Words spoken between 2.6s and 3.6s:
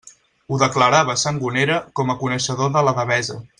de la Devesa.